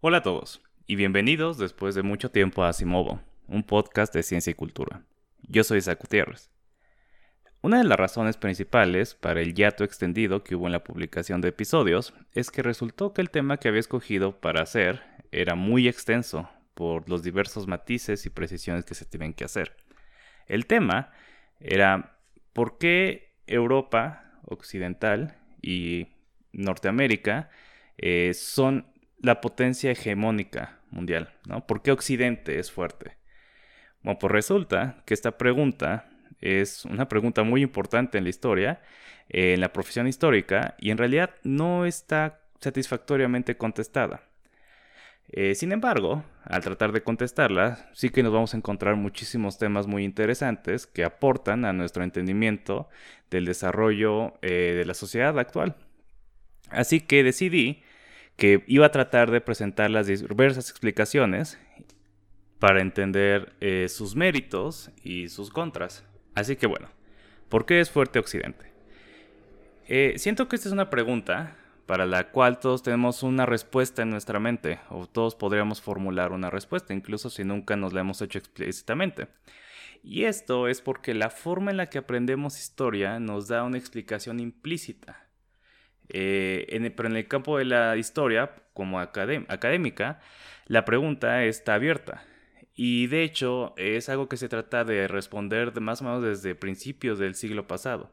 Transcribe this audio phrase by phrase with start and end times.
[0.00, 4.52] Hola a todos y bienvenidos después de mucho tiempo a Simovo, un podcast de ciencia
[4.52, 5.02] y cultura.
[5.42, 6.52] Yo soy Isaac Gutiérrez.
[7.62, 11.48] Una de las razones principales para el hiato extendido que hubo en la publicación de
[11.48, 16.48] episodios es que resultó que el tema que había escogido para hacer era muy extenso
[16.74, 19.74] por los diversos matices y precisiones que se tienen que hacer.
[20.46, 21.10] El tema
[21.58, 22.20] era
[22.52, 26.06] por qué Europa occidental y
[26.52, 27.50] Norteamérica
[27.96, 28.86] eh, son
[29.20, 31.66] la potencia hegemónica mundial, ¿no?
[31.66, 33.16] ¿Por qué Occidente es fuerte?
[34.02, 36.08] Bueno, pues resulta que esta pregunta
[36.40, 38.80] es una pregunta muy importante en la historia,
[39.28, 44.22] en la profesión histórica, y en realidad no está satisfactoriamente contestada.
[45.30, 49.86] Eh, sin embargo, al tratar de contestarla, sí que nos vamos a encontrar muchísimos temas
[49.86, 52.88] muy interesantes que aportan a nuestro entendimiento
[53.30, 55.76] del desarrollo eh, de la sociedad actual.
[56.70, 57.82] Así que decidí
[58.38, 61.58] que iba a tratar de presentar las diversas explicaciones
[62.60, 66.04] para entender eh, sus méritos y sus contras.
[66.36, 66.88] Así que bueno,
[67.48, 68.72] ¿por qué es fuerte Occidente?
[69.88, 74.10] Eh, siento que esta es una pregunta para la cual todos tenemos una respuesta en
[74.10, 78.38] nuestra mente, o todos podríamos formular una respuesta, incluso si nunca nos la hemos hecho
[78.38, 79.26] explícitamente.
[80.04, 84.38] Y esto es porque la forma en la que aprendemos historia nos da una explicación
[84.38, 85.27] implícita
[86.08, 90.20] eh, pero en el campo de la historia, como académica,
[90.66, 92.24] la pregunta está abierta.
[92.74, 96.54] Y de hecho es algo que se trata de responder de más o menos desde
[96.54, 98.12] principios del siglo pasado.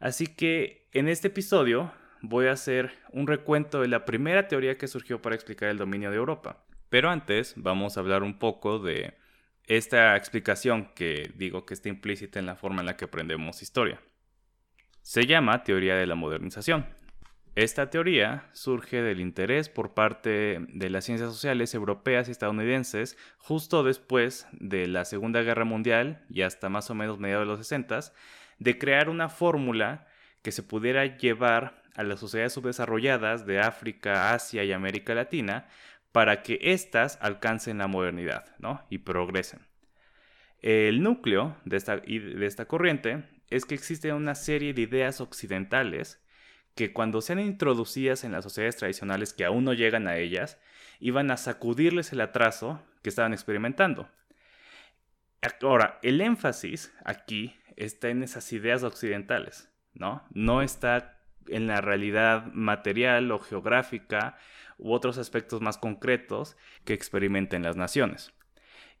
[0.00, 4.88] Así que en este episodio voy a hacer un recuento de la primera teoría que
[4.88, 6.64] surgió para explicar el dominio de Europa.
[6.88, 9.14] Pero antes vamos a hablar un poco de
[9.66, 14.00] esta explicación que digo que está implícita en la forma en la que aprendemos historia.
[15.02, 16.86] Se llama teoría de la modernización.
[17.56, 23.82] Esta teoría surge del interés por parte de las ciencias sociales europeas y estadounidenses justo
[23.82, 28.00] después de la Segunda Guerra Mundial y hasta más o menos mediados de los 60
[28.60, 30.06] de crear una fórmula
[30.42, 35.66] que se pudiera llevar a las sociedades subdesarrolladas de África, Asia y América Latina
[36.12, 38.56] para que éstas alcancen la modernidad
[38.90, 39.66] y progresen.
[40.60, 46.22] El núcleo de esta, de esta corriente es que existe una serie de ideas occidentales
[46.74, 50.58] que cuando sean introducidas en las sociedades tradicionales que aún no llegan a ellas,
[51.00, 54.08] iban a sacudirles el atraso que estaban experimentando.
[55.62, 60.22] Ahora, el énfasis aquí está en esas ideas occidentales, ¿no?
[60.32, 61.18] No está
[61.48, 64.36] en la realidad material o geográfica
[64.78, 68.32] u otros aspectos más concretos que experimenten las naciones.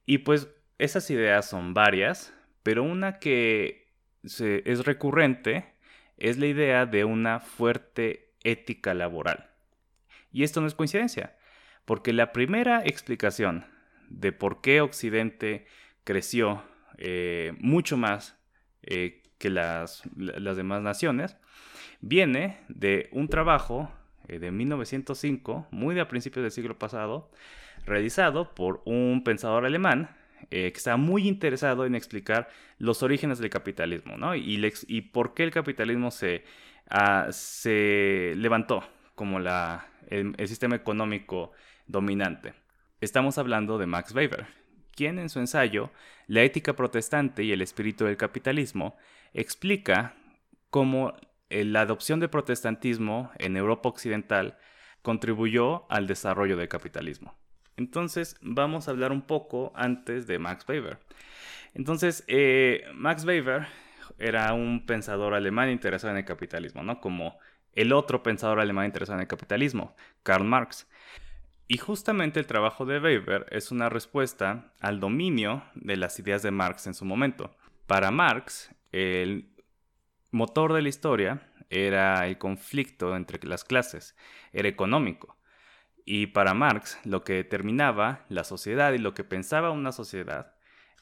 [0.06, 3.79] Y pues esas ideas son varias, pero una que
[4.22, 5.74] es recurrente
[6.20, 9.50] es la idea de una fuerte ética laboral.
[10.32, 11.36] Y esto no es coincidencia,
[11.84, 13.64] porque la primera explicación
[14.08, 15.66] de por qué Occidente
[16.04, 16.62] creció
[16.98, 18.38] eh, mucho más
[18.82, 21.36] eh, que las, las, demás naciones
[22.00, 23.90] viene de un trabajo
[24.28, 27.30] eh, de 1905, muy de a principios del siglo pasado,
[27.86, 30.10] realizado por un pensador alemán
[30.50, 34.34] eh, que estaba muy interesado en explicar los orígenes del capitalismo, ¿no?
[34.34, 36.44] Y, por qué el capitalismo se,
[36.88, 37.28] ah,
[37.64, 38.84] levantó
[39.14, 41.52] como el, sistema económico
[41.86, 42.54] dominante.
[43.00, 44.46] Estamos hablando de Max Weber,
[44.92, 45.90] quien en su ensayo
[46.26, 48.96] La ética protestante y el espíritu del capitalismo
[49.34, 50.14] explica
[50.70, 51.14] cómo
[51.50, 54.58] eh, la adopción del protestantismo en Europa Occidental
[55.02, 57.39] contribuyó al desarrollo del capitalismo.
[57.80, 60.98] Entonces vamos a hablar un poco antes de Max Weber.
[61.72, 63.68] Entonces, eh, Max Weber
[64.18, 67.00] era un pensador alemán interesado en el capitalismo, ¿no?
[67.00, 67.38] Como
[67.72, 70.88] el otro pensador alemán interesado en el capitalismo, Karl Marx.
[71.68, 76.50] Y justamente el trabajo de Weber es una respuesta al dominio de las ideas de
[76.50, 77.56] Marx en su momento.
[77.86, 79.54] Para Marx, el
[80.32, 84.16] motor de la historia era el conflicto entre las clases,
[84.52, 85.39] era económico.
[86.12, 90.54] Y para Marx, lo que determinaba la sociedad y lo que pensaba una sociedad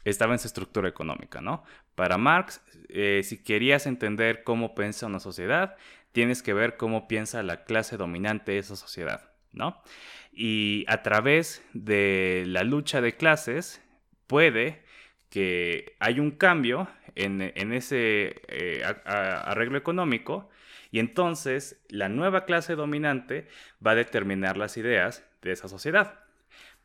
[0.05, 1.65] estaba en su estructura económica, ¿no?
[1.95, 2.61] Para Marx,
[2.91, 5.77] eh, si querías entender cómo piensa una sociedad,
[6.13, 9.83] tienes que ver cómo piensa la clase dominante de esa sociedad, ¿no?
[10.31, 13.81] Y a través de la lucha de clases,
[14.27, 14.85] puede
[15.31, 17.41] que hay un cambio en,
[17.73, 20.51] ese eh, arreglo económico
[20.91, 23.49] y entonces la nueva clase dominante
[23.85, 26.21] va a determinar las ideas de esa sociedad.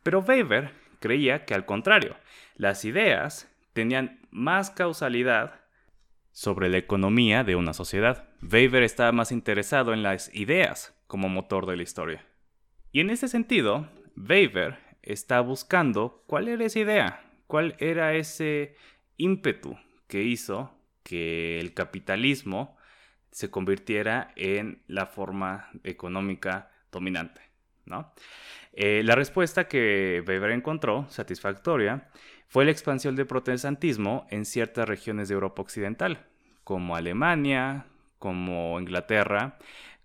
[0.02, 2.16] Pero Weber creía que al contrario,
[2.56, 5.60] las ideas tenían más causalidad
[6.32, 8.28] sobre la economía de una sociedad.
[8.42, 12.26] Weber estaba más interesado en las ideas como motor de la historia.
[12.92, 18.76] Y en ese sentido, Weber está buscando cuál era esa idea, cuál era ese
[19.16, 22.73] ímpetu que hizo que el capitalismo
[23.34, 27.40] se convirtiera en la forma económica dominante.
[27.84, 28.14] ¿no?
[28.72, 32.08] Eh, la respuesta que Weber encontró, satisfactoria,
[32.46, 36.24] fue la expansión del protestantismo en ciertas regiones de Europa Occidental,
[36.62, 37.86] como Alemania,
[38.20, 39.58] como Inglaterra,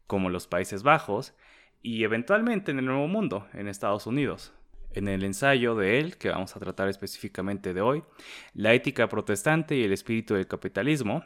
[0.08, 1.36] como los Países Bajos,
[1.84, 4.54] y eventualmente en el Nuevo Mundo, en Estados Unidos.
[4.94, 8.02] En el ensayo de él, que vamos a tratar específicamente de hoy,
[8.56, 11.24] La ética protestante y el espíritu del capitalismo,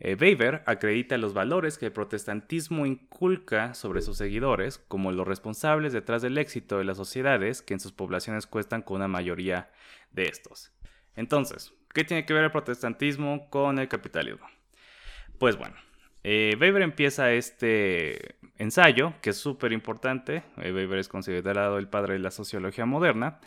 [0.00, 5.92] eh, Weber acredita los valores que el protestantismo inculca sobre sus seguidores como los responsables
[5.92, 9.70] detrás del éxito de las sociedades que en sus poblaciones cuestan con una mayoría
[10.10, 10.72] de estos.
[11.16, 14.46] Entonces, ¿qué tiene que ver el protestantismo con el capitalismo?
[15.38, 15.76] Pues bueno,
[16.24, 22.14] eh, Weber empieza este ensayo, que es súper importante, eh, Weber es considerado el padre
[22.14, 23.40] de la sociología moderna,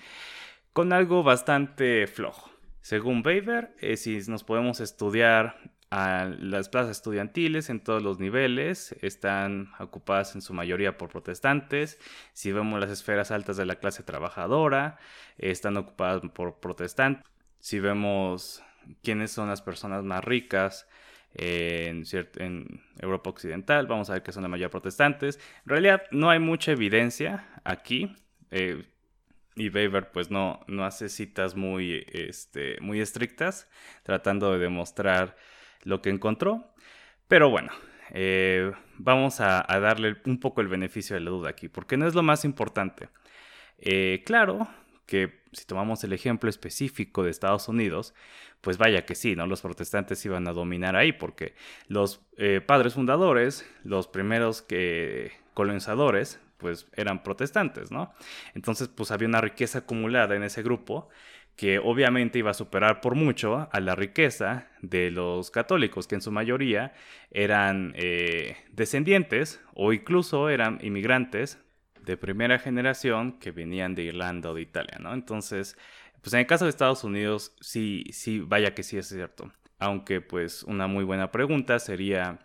[0.71, 2.51] con algo bastante flojo.
[2.81, 9.72] Según Weber, eh, si nos podemos estudiar las plazas estudiantiles en todos los niveles, están
[9.80, 12.00] ocupadas en su mayoría por protestantes.
[12.34, 14.98] Si vemos las esferas altas de la clase trabajadora,
[15.38, 17.24] están ocupadas por protestantes.
[17.60, 18.63] Si vemos
[19.04, 20.88] quiénes son las personas más ricas,
[21.36, 22.04] en,
[22.38, 25.40] en, Europa Occidental, vamos a ver que son la mayoría protestantes.
[25.66, 28.16] En realidad no hay mucha evidencia aquí.
[28.51, 28.86] Eh,
[29.56, 33.69] y Weber pues no, no hace citas muy, este, muy estrictas,
[34.04, 35.36] tratando de demostrar
[35.83, 36.74] lo que encontró.
[37.27, 37.71] Pero bueno,
[38.12, 42.15] eh, vamos a, darle un poco el beneficio de la duda aquí, porque no es
[42.15, 43.09] lo más importante.
[43.80, 44.68] Eh, claro
[45.06, 48.13] que si tomamos el ejemplo específico de Estados Unidos,
[48.62, 49.45] pues vaya que sí, ¿no?
[49.45, 51.53] Los protestantes iban a dominar ahí porque
[51.88, 58.13] los eh, padres fundadores, los primeros que colonizadores, pues eran protestantes, ¿no?
[58.56, 61.09] Entonces, pues había una riqueza acumulada en ese grupo
[61.55, 66.21] que obviamente iba a superar por mucho a la riqueza de los católicos, que en
[66.21, 66.94] su mayoría
[67.31, 71.59] eran eh, descendientes o incluso eran inmigrantes
[72.01, 75.13] de primera generación que venían de Irlanda o de Italia, ¿no?
[75.13, 75.77] Entonces,
[76.21, 79.51] pues en el caso de Estados Unidos, sí, sí, vaya que sí es cierto.
[79.79, 82.39] Aunque pues una muy buena pregunta sería,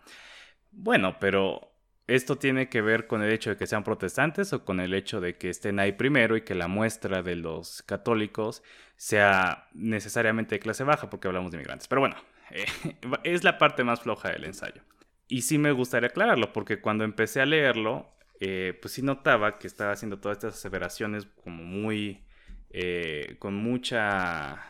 [0.71, 1.73] bueno, pero
[2.09, 5.21] ¿esto tiene que ver con el hecho de que sean protestantes o con el hecho
[5.21, 8.63] de que estén ahí primero y que la muestra de los católicos
[8.97, 11.87] sea necesariamente de clase baja porque hablamos de inmigrantes?
[11.87, 12.17] Pero bueno,
[12.51, 12.65] eh,
[13.25, 14.83] es la parte más floja del ensayo.
[15.29, 19.67] Y sí me gustaría aclararlo porque cuando empecé a leerlo, eh, pues sí notaba que
[19.67, 22.25] estaba haciendo todas estas aseveraciones como muy,
[22.71, 24.65] eh, con mucha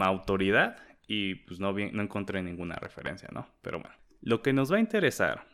[0.00, 0.76] autoridad
[1.08, 3.48] y pues no, no encontré ninguna referencia, ¿no?
[3.62, 5.44] Pero bueno, lo que nos va a interesar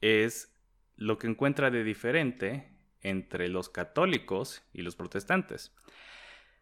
[0.00, 0.55] es
[0.96, 2.70] lo que encuentra de diferente
[3.02, 5.74] entre los católicos y los protestantes.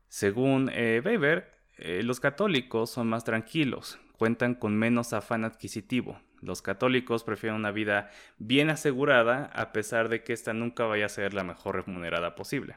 [0.08, 7.24] Según eh, Weber, los católicos son más tranquilos, cuentan con menos afán adquisitivo, los católicos
[7.24, 11.42] prefieren una vida bien asegurada a pesar de que ésta nunca vaya a ser la
[11.42, 12.76] mejor remunerada posible.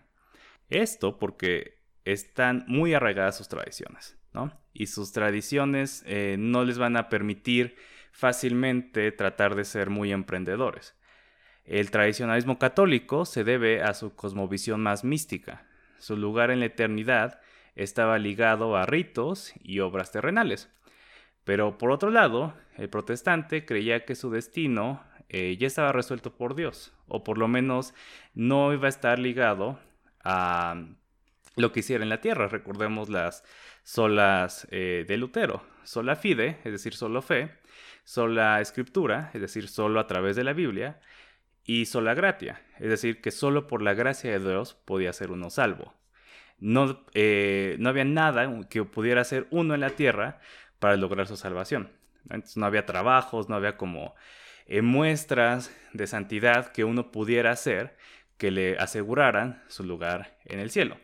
[0.69, 4.57] Esto porque están muy arraigadas sus tradiciones, ¿no?
[4.73, 7.75] Y sus tradiciones eh, no les van a permitir
[8.11, 10.95] fácilmente tratar de ser muy emprendedores.
[11.67, 15.67] El tradicionalismo católico se debe a su cosmovisión más mística.
[15.99, 17.41] Su lugar en la eternidad
[17.75, 20.69] estaba ligado a ritos y obras terrenales.
[21.43, 26.55] Pero por otro lado, el protestante creía que su destino eh, ya estaba resuelto por
[26.55, 27.93] Dios, o por lo menos
[28.33, 29.77] no iba a estar ligado
[30.23, 30.85] a
[31.57, 32.47] lo que hiciera en la tierra.
[32.47, 33.43] Recordemos las
[33.83, 37.51] solas eh, de Lutero, sola fide, es decir, solo fe,
[38.05, 41.01] sola escritura, es decir, solo a través de la Biblia,
[41.67, 45.49] y sola gratia, es decir, que solo por la gracia de Dios podía ser uno
[45.49, 45.93] salvo.
[46.59, 50.39] No, eh, no había nada que pudiera ser uno en la tierra
[50.79, 51.91] para lograr su salvación.
[52.23, 54.15] Entonces no había trabajos, no había como
[54.65, 57.97] eh, muestras de santidad que uno pudiera hacer
[58.37, 60.97] que le aseguraran su lugar en el cielo.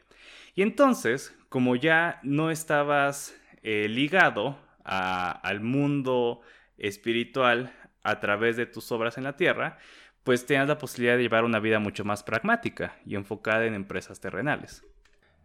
[0.55, 6.41] Y entonces, como ya no estabas eh, ligado al mundo
[6.77, 9.77] espiritual a través de tus obras en la tierra,
[10.23, 14.19] pues tenías la posibilidad de llevar una vida mucho más pragmática y enfocada en empresas
[14.19, 14.83] terrenales.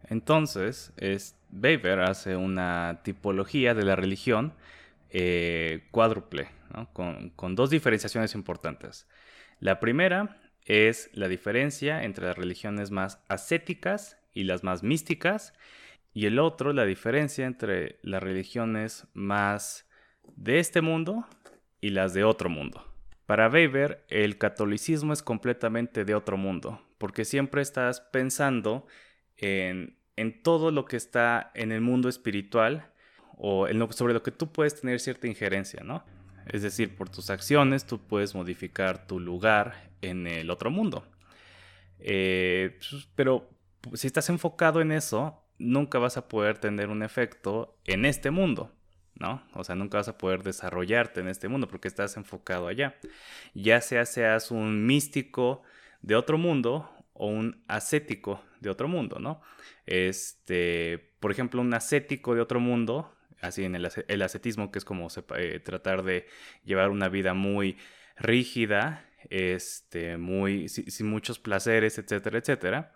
[0.07, 4.53] Entonces, es, Weber hace una tipología de la religión
[5.09, 6.49] eh, cuádruple,
[6.93, 9.07] con, con dos diferenciaciones importantes.
[9.59, 15.53] La primera es la diferencia entre las religiones más ascéticas y las más místicas,
[16.13, 19.87] y el otro, la diferencia entre las religiones más
[20.35, 21.27] de este mundo
[21.81, 22.88] y las de otro mundo.
[23.29, 28.87] Para Weber, el catolicismo es completamente de otro mundo, porque siempre estás pensando
[29.37, 29.95] en,
[30.41, 32.91] todo lo que está en el mundo espiritual
[33.37, 36.03] o en lo, sobre lo que tú puedes tener cierta injerencia, ¿no?
[36.47, 41.05] Es decir, por tus acciones tú puedes modificar tu lugar en el otro mundo.
[41.99, 43.47] Eh, pues, pero
[43.93, 48.73] si estás enfocado en eso, nunca vas a poder tener un efecto en este mundo,
[49.15, 49.43] ¿no?
[49.53, 52.95] O sea, nunca vas a poder desarrollarte en este mundo porque estás enfocado allá.
[53.53, 55.63] Ya sea seas un místico
[56.01, 59.41] de otro mundo o un ascético de otro mundo, ¿no?
[59.85, 65.07] Este, por ejemplo, un ascético de otro mundo, así en el, ascetismo, que es como
[65.35, 66.27] eh, tratar de
[66.63, 67.77] llevar una vida muy
[68.15, 72.93] rígida, este, muy, sin, muchos placeres, etcétera, etcétera.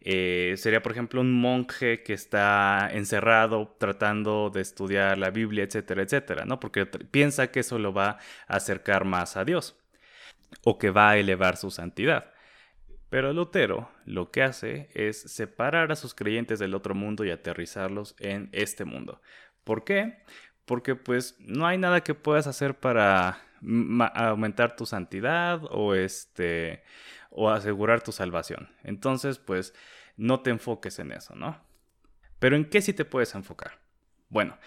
[0.00, 6.02] Eh, sería, por ejemplo, un monje que está encerrado tratando de estudiar la Biblia, etcétera,
[6.02, 6.60] etcétera, ¿no?
[6.60, 9.76] Porque piensa que eso lo va a acercar más a Dios
[10.62, 12.32] o que va a elevar su santidad.
[13.14, 18.16] Pero Lutero lo que hace es separar a sus creyentes del otro mundo y aterrizarlos
[18.18, 19.20] en este mundo.
[19.62, 20.18] ¿Por qué?
[20.64, 23.38] Porque pues no hay nada que puedas hacer para
[24.14, 26.82] aumentar tu santidad o este
[27.30, 28.68] o asegurar tu salvación.
[28.84, 29.74] Entonces, pues
[30.16, 31.60] no te enfoques en eso, ¿no?
[32.38, 33.80] Pero ¿en qué sí te puedes enfocar?
[34.28, 34.58] Bueno,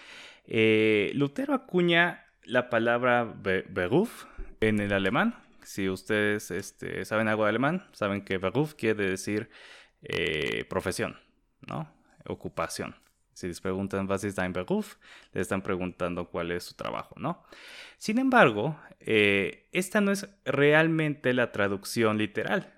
[0.46, 4.25] eh, Lutero acuña la palabra Beruf
[4.62, 5.36] en el alemán.
[5.63, 9.50] Si ustedes este, saben algo de alemán, saben que Beruf quiere decir
[10.01, 11.18] eh, profesión,
[11.68, 11.94] ¿no?
[12.25, 12.96] Ocupación.
[13.38, 14.96] Si les preguntan, was ist dein Beruf?
[15.32, 17.44] Les están preguntando cuál es su trabajo, ¿no?
[17.98, 22.74] Sin embargo, eh, esta no es realmente la traducción literal.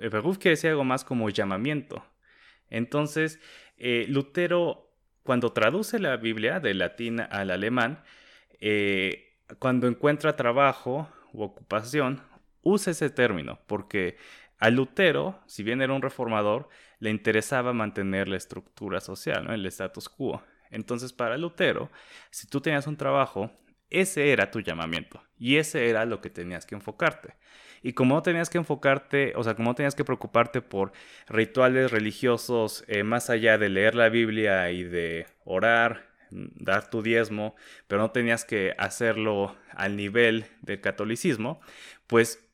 [0.00, 2.04] El quiere decir algo más como llamamiento.
[2.70, 3.38] Entonces,
[3.78, 4.90] eh, Lutero,
[5.22, 8.02] cuando traduce la Biblia del latín al alemán,
[8.58, 12.20] eh, cuando encuentra trabajo u ocupación,
[12.62, 14.16] usa ese término, porque
[14.60, 20.08] a Lutero, si bien era un reformador, le interesaba mantener la estructura social, el status
[20.08, 20.42] quo.
[20.70, 21.90] Entonces, para Lutero,
[22.30, 23.50] si tú tenías un trabajo,
[23.88, 27.34] ese era tu llamamiento y ese era lo que tenías que enfocarte.
[27.82, 30.92] Y como no tenías que enfocarte, o sea, como no tenías que preocuparte por
[31.26, 37.02] rituales religiosos eh, más allá de leer la Biblia y de orar, mm, dar tu
[37.02, 37.56] diezmo,
[37.88, 41.60] pero no tenías que hacerlo al nivel del catolicismo,
[42.06, 42.49] pues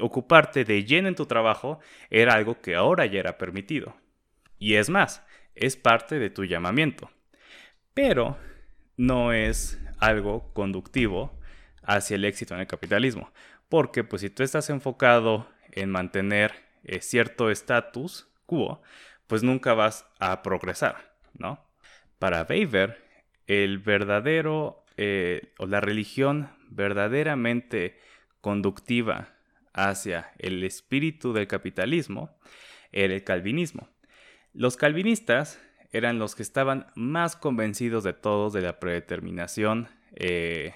[0.00, 3.96] ocuparte de lleno en tu trabajo era algo que ahora ya era permitido.
[4.58, 5.24] Y es más,
[5.54, 7.10] es parte de tu llamamiento.
[7.94, 8.38] Pero
[8.96, 11.38] no es algo conductivo
[11.82, 13.32] hacia el éxito en el capitalismo.
[13.68, 16.52] Porque pues si tú estás enfocado en mantener
[16.84, 18.82] eh, cierto estatus quo,
[19.26, 21.64] pues nunca vas a progresar, ¿no?
[22.18, 23.04] Para Weber,
[23.46, 27.98] el verdadero eh, o la religión verdaderamente
[28.40, 29.37] conductiva
[29.78, 32.36] hacia el espíritu del capitalismo
[32.90, 33.88] era el calvinismo.
[34.52, 35.60] Los calvinistas
[35.92, 40.74] eran los que estaban más convencidos de todos de la predeterminación eh,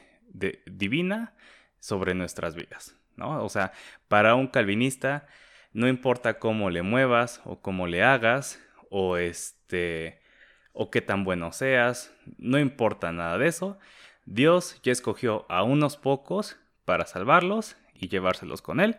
[0.67, 1.35] divina
[1.81, 2.97] sobre nuestras vidas.
[3.17, 3.45] ¿no?
[3.45, 3.73] O sea,
[4.09, 5.27] para un calvinista
[5.73, 10.21] no importa cómo le muevas o cómo le hagas o este
[10.75, 13.79] o qué tan bueno seas, no importa nada de eso.
[14.25, 18.97] Dios ya escogió a unos pocos para salvarlos y llevárselos con él,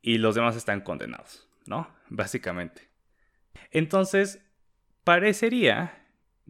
[0.00, 1.88] y los demás están condenados, ¿no?
[2.08, 2.88] Básicamente.
[3.72, 4.40] Entonces,
[5.04, 6.06] parecería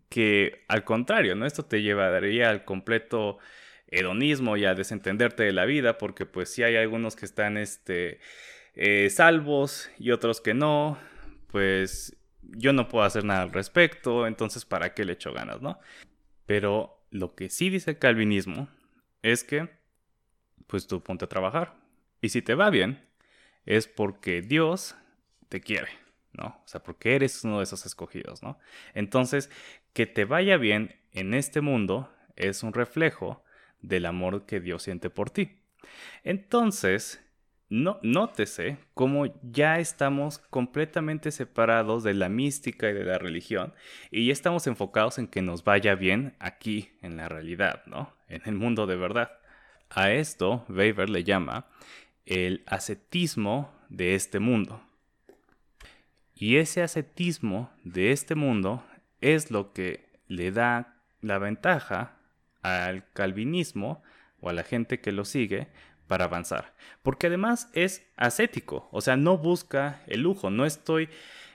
[0.08, 1.46] que al contrario, ¿no?
[1.46, 3.38] Esto te llevaría al completo
[3.88, 8.20] hedonismo y a desentenderte de la vida, porque pues si hay algunos que están este,
[8.74, 10.98] eh, salvos y otros que no,
[11.46, 15.78] pues yo no puedo hacer nada al respecto, entonces ¿para qué le echo ganas, no?
[16.44, 18.68] Pero lo que sí dice el calvinismo
[19.22, 19.70] es que,
[20.66, 21.85] pues tú ponte a trabajar,
[22.26, 23.06] y si te va bien,
[23.66, 24.96] es porque Dios
[25.48, 25.90] te quiere,
[26.32, 26.60] ¿no?
[26.64, 28.58] O sea, porque eres uno de esos escogidos, ¿no?
[28.94, 29.48] Entonces,
[29.92, 33.44] que te vaya bien en este mundo es un reflejo
[33.80, 35.60] del amor que Dios siente por ti.
[36.24, 37.24] Entonces,
[37.68, 43.72] no, nótese cómo ya estamos completamente separados de la mística y de la religión
[44.10, 48.12] y ya estamos enfocados en que nos vaya bien aquí en la realidad, ¿no?
[48.26, 49.30] En el mundo de verdad.
[49.90, 51.66] A esto Weber le llama
[52.26, 54.82] el ascetismo de este mundo.
[56.34, 58.84] Y ese ascetismo de este mundo
[59.20, 62.18] es lo que le da la ventaja
[62.62, 64.02] al calvinismo
[64.40, 65.68] o a la gente que lo sigue
[66.08, 66.74] para avanzar.
[67.02, 71.08] Porque además es ascético, o sea, no busca el lujo, no estoy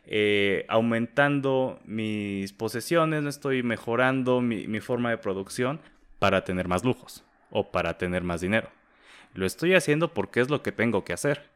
[0.06, 5.80] eh, aumentando mis posesiones, no estoy mejorando mi forma de producción
[6.18, 8.70] para tener más lujos o para tener más dinero.
[9.34, 11.50] Lo estoy haciendo porque es lo que tengo que hacer.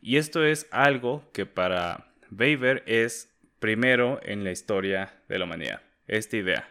[0.00, 5.80] Y esto es algo que para Weber es primero en la historia de la humanidad.
[6.08, 6.68] Esta idea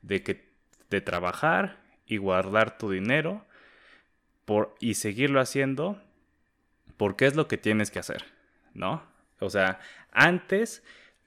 [0.00, 0.52] de que
[0.90, 3.44] de trabajar y guardar tu dinero
[4.44, 6.00] por, y seguirlo haciendo
[6.96, 8.24] porque es lo que tienes que hacer,
[8.74, 9.02] ¿no?
[9.40, 9.80] O sea,
[10.12, 10.82] antes,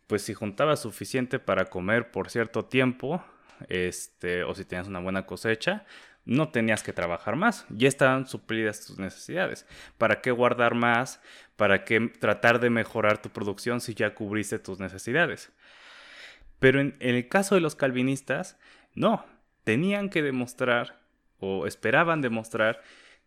[0.07, 3.23] pues si juntabas suficiente para comer por cierto tiempo,
[3.67, 5.85] este, o si tenías una buena cosecha,
[6.25, 9.65] no tenías que trabajar más, ya estaban suplidas tus necesidades.
[9.97, 11.21] ¿Para qué guardar más?
[11.55, 15.51] ¿Para qué tratar de mejorar tu producción si ya cubriste tus necesidades?
[16.59, 18.57] Pero en, el caso de los calvinistas,
[18.95, 19.25] no,
[19.63, 20.99] tenían que demostrar
[21.39, 22.81] o esperaban demostrar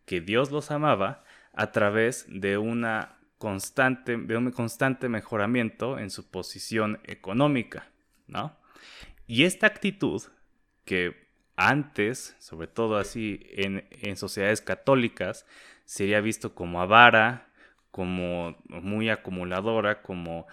[0.05, 6.29] que Dios los amaba a través de una constante, de un constante mejoramiento en su
[6.29, 7.87] posición económica,
[8.27, 8.57] ¿no?
[9.25, 10.23] Y esta actitud
[10.83, 11.28] que
[11.59, 15.45] antes, sobre todo así en, sociedades católicas,
[15.83, 17.49] sería visto como avara,
[17.91, 20.47] como muy acumuladora, como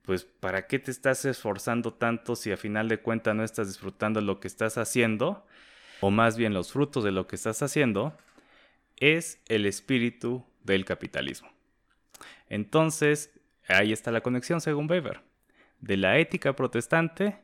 [0.00, 4.22] pues ¿para qué te estás esforzando tanto si a final de cuentas no estás disfrutando
[4.22, 5.46] lo que estás haciendo?
[6.00, 8.16] O más bien los frutos de lo que estás haciendo,
[8.96, 11.50] es el espíritu del capitalismo.
[12.48, 13.30] Entonces,
[13.68, 15.20] ahí está la conexión según Weber.
[15.80, 17.38] De la ética protestante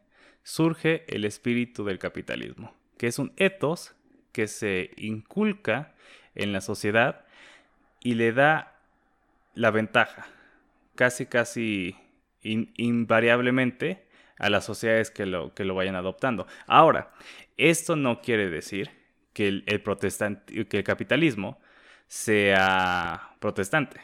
[0.44, 3.96] surge el espíritu del capitalismo que es un ethos
[4.30, 5.92] que se inculca
[6.36, 7.24] en la sociedad
[8.00, 8.80] y le da
[9.54, 10.28] la ventaja,
[10.94, 11.96] casi casi
[12.42, 14.06] invariablemente,
[14.38, 16.46] a las sociedades que lo, que lo vayan adoptando.
[16.68, 17.12] Ahora,
[17.56, 18.92] esto no quiere decir
[19.32, 21.60] que el, que el capitalismo
[22.06, 24.00] sea protestante.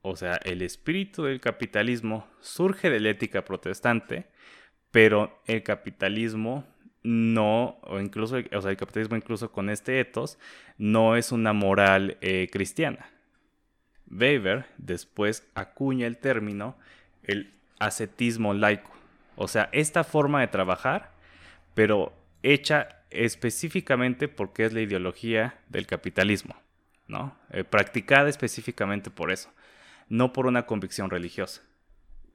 [0.00, 4.24] O sea, el espíritu del capitalismo surge de la ética protestante,
[4.90, 6.72] pero el capitalismo
[7.04, 10.38] no, o incluso, o sea, el capitalismo incluso con este ethos,
[10.78, 13.06] no es una moral eh, cristiana.
[14.10, 16.76] Weber después acuña el término
[17.22, 18.90] el ascetismo laico.
[19.36, 21.12] O sea, esta forma de trabajar,
[21.74, 22.12] pero
[22.42, 26.56] hecha específicamente porque es la ideología del capitalismo,
[27.08, 27.36] ¿no?
[27.50, 29.52] Eh, practicada específicamente por eso,
[30.08, 31.62] no por una convicción religiosa.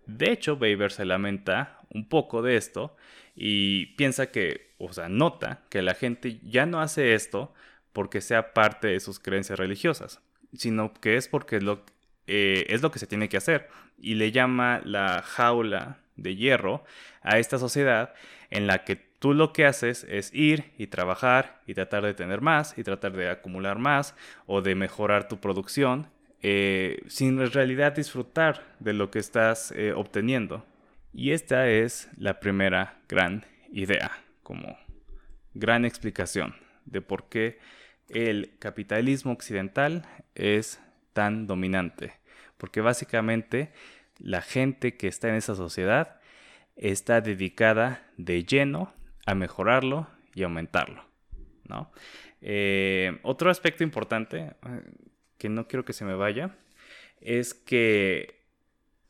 [0.06, 2.96] De hecho, Weber se lamenta un poco de esto
[3.36, 7.54] y piensa que, o sea, nota que la gente ya no hace esto
[7.94, 10.22] porque sea parte de sus creencias religiosas,
[10.54, 11.84] sino que es porque es lo,
[12.28, 16.84] eh, es lo que se tiene que hacer y le llama la jaula de hierro
[17.22, 18.14] a esta sociedad
[18.50, 22.42] en la que tú lo que haces es ir y trabajar y tratar de tener
[22.42, 24.16] más y tratar de acumular más
[24.48, 26.08] o de mejorar tu producción
[26.42, 30.66] eh, sin en realidad disfrutar de lo que estás eh, obteniendo.
[31.14, 34.12] Y esta es la primera gran idea,
[34.44, 34.78] como
[35.54, 37.60] gran explicación de por qué
[38.08, 40.82] el capitalismo occidental es
[41.14, 42.14] tan dominante.
[42.58, 43.72] Porque básicamente
[44.18, 46.20] la gente que está en esa sociedad
[46.76, 48.94] está dedicada de lleno
[49.26, 51.04] a mejorarlo y aumentarlo.
[52.42, 54.54] Eh, otro aspecto importante
[55.38, 56.56] que no quiero que se me vaya,
[57.22, 58.40] es que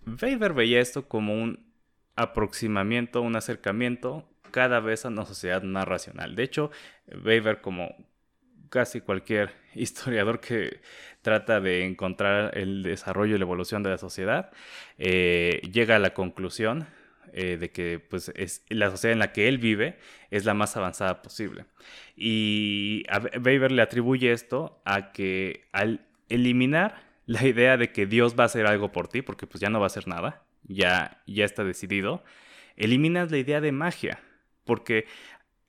[0.05, 1.68] Weber veía esto como un
[2.19, 6.35] aproximamiento, un acercamiento cada vez a una sociedad más racional.
[6.35, 6.69] De hecho,
[7.07, 7.95] Weber, como
[8.69, 10.81] casi cualquier historiador que
[11.21, 14.51] trata de encontrar el desarrollo y la evolución de la sociedad,
[14.97, 16.87] eh, llega a la conclusión
[17.31, 19.97] eh, de que pues, es la sociedad en la que él vive
[20.29, 21.65] es la más avanzada posible.
[22.15, 28.35] Y a Weber le atribuye esto a que al eliminar la idea de que Dios
[28.37, 31.21] va a hacer algo por ti, porque pues ya no va a hacer nada, ya,
[31.27, 32.23] ya está decidido,
[32.77, 34.21] eliminas la idea de magia,
[34.63, 35.05] porque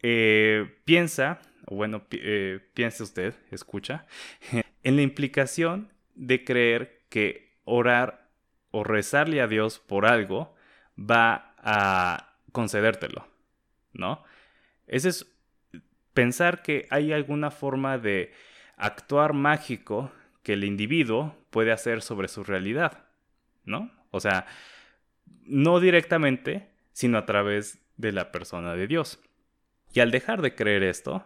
[0.02, 4.06] eh, piensa, o bueno, eh, piense usted, escucha,
[4.84, 8.28] en la implicación de creer que orar
[8.70, 10.54] o rezarle a Dios por algo
[10.96, 13.26] va a concedértelo,
[13.92, 14.22] ¿no?
[14.86, 15.26] Ese es
[16.14, 18.32] pensar que hay alguna forma de
[18.76, 23.04] actuar mágico que el individuo puede hacer sobre su realidad,
[23.64, 23.90] ¿no?
[24.10, 24.46] O sea,
[25.44, 29.20] no directamente, sino a través de la persona de Dios.
[29.92, 31.24] Y al dejar de creer esto,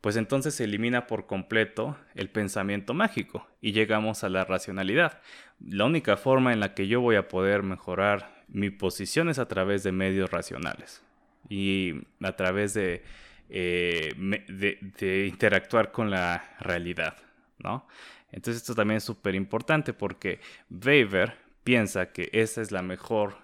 [0.00, 5.20] pues entonces se elimina por completo el pensamiento mágico y llegamos a la racionalidad.
[5.60, 9.48] La única forma en la que yo voy a poder mejorar mi posición es a
[9.48, 11.02] través de medios racionales
[11.48, 13.02] y a través de,
[13.50, 17.16] eh, de interactuar con la realidad,
[17.58, 17.86] ¿no?
[18.30, 21.34] Entonces esto también es súper importante porque Weber
[21.68, 23.36] piensa que esa es la mejor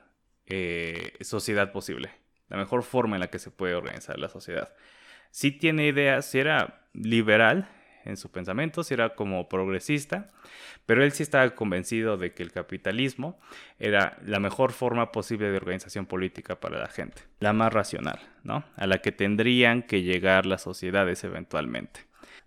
[0.46, 2.10] eh, sociedad posible,
[2.48, 4.74] la mejor forma en la que se puede organizar la sociedad.
[5.30, 7.68] Si tiene ideas, si era liberal
[8.06, 10.30] en su pensamiento, sí era como progresista,
[10.86, 13.38] pero él sí estaba convencido de que el capitalismo
[13.78, 18.64] era la mejor forma posible de organización política para la gente, la más racional, ¿no?
[18.76, 22.00] A la que tendrían que llegar las sociedades eventualmente.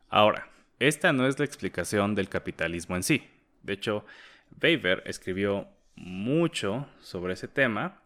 [0.09, 3.29] Ahora, esta no es la explicación del capitalismo en sí.
[3.61, 4.05] De hecho,
[4.61, 8.01] Weber escribió mucho sobre ese tema.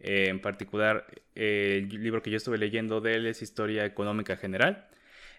[0.00, 4.86] Eh, en particular, el libro que yo estuve leyendo de él es Historia Económica General,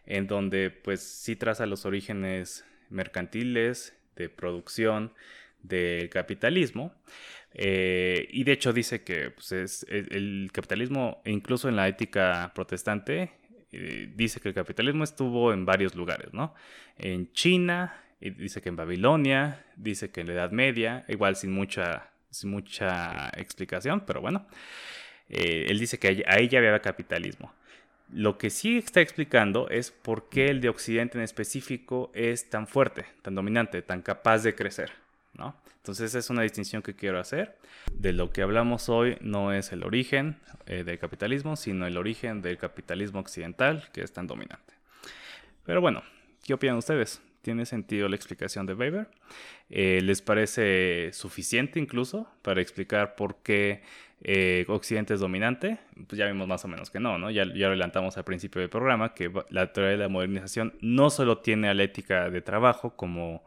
[0.05, 5.13] en donde pues sí traza los orígenes mercantiles, de producción,
[5.61, 6.93] del capitalismo.
[7.53, 13.31] Eh, y de hecho dice que pues, es, el capitalismo, incluso en la ética protestante,
[13.71, 16.53] eh, dice que el capitalismo estuvo en varios lugares, ¿no?
[16.97, 21.51] En China, y dice que en Babilonia, dice que en la Edad Media, igual sin
[21.51, 24.47] mucha, sin mucha explicación, pero bueno,
[25.29, 27.53] eh, él dice que ahí ya había capitalismo.
[28.11, 32.65] Lo que sí está explicando es por qué el de Occidente en específico es tan
[32.65, 34.91] fuerte, tan dominante, tan capaz de crecer,
[35.33, 35.55] ¿no?
[35.77, 37.59] Entonces esa es una distinción que quiero hacer.
[37.93, 42.41] De lo que hablamos hoy no es el origen eh, del capitalismo, sino el origen
[42.41, 44.73] del capitalismo occidental que es tan dominante.
[45.63, 46.01] Pero bueno,
[46.43, 47.21] ¿qué opinan ustedes?
[47.45, 49.07] ¿Tiene sentido la explicación de Weber?
[49.69, 53.83] Eh, ¿Les parece suficiente incluso para explicar por qué
[54.23, 55.77] eh, Occidente es dominante?
[56.07, 57.29] Pues ya vimos más o menos que no, ¿no?
[57.29, 61.37] Ya, ya adelantamos al principio del programa que la teoría de la modernización no solo
[61.37, 63.45] tiene a la ética de trabajo como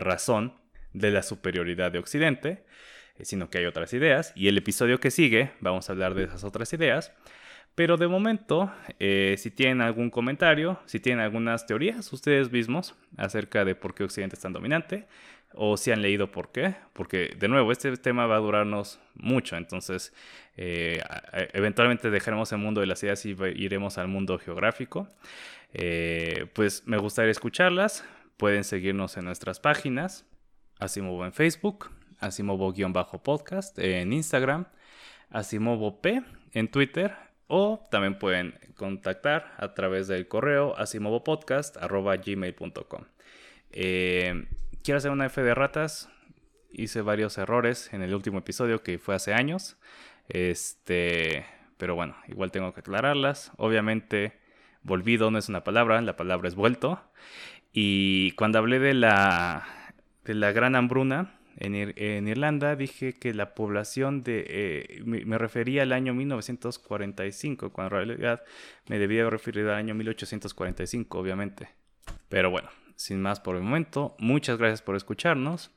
[0.00, 0.54] razón
[0.92, 2.64] de la superioridad de Occidente,
[3.18, 4.32] eh, sino que hay otras ideas.
[4.34, 7.12] Y el episodio que sigue vamos a hablar de esas otras ideas.
[7.78, 13.64] Pero de momento, eh, si tienen algún comentario, si tienen algunas teorías ustedes mismos acerca
[13.64, 15.06] de por qué Occidente es tan dominante,
[15.54, 19.56] o si han leído por qué, porque de nuevo, este tema va a durarnos mucho,
[19.56, 20.12] entonces
[20.56, 21.00] eh,
[21.52, 25.06] eventualmente dejaremos el mundo de las ideas y iremos al mundo geográfico.
[26.52, 28.04] pues me gustaría escucharlas,
[28.38, 30.26] pueden seguirnos en nuestras páginas,
[30.80, 34.66] Asimovo en Facebook, Asimovo-podcast en Instagram,
[35.30, 36.00] Asimovo
[36.54, 43.04] en Twitter o también pueden contactar a través del correo asimovopodcast.gmail.com.
[43.72, 44.46] Eh,
[44.84, 46.08] quiero hacer una F de ratas.
[46.70, 49.76] Hice varios errores en el último episodio que fue hace años.
[50.28, 51.46] Este,
[51.78, 53.52] pero bueno, igual tengo que aclararlas.
[53.56, 54.38] Obviamente,
[54.82, 57.00] volvido no es una palabra, la palabra es vuelto.
[57.72, 59.66] Y cuando hablé de la
[60.24, 64.44] de la gran hambruna en, Irlanda, dije que la población de...
[64.48, 68.42] Eh, me, refería al año 1945, cuando en realidad
[68.88, 71.68] me debía referir al año 1845, obviamente.
[72.28, 75.70] Pero bueno, sin más por el momento, muchas gracias por escucharnos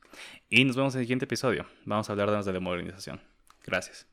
[0.48, 1.66] y nos vemos en el siguiente episodio.
[1.84, 3.20] Vamos a hablar de la modernización.
[3.64, 4.11] Gracias.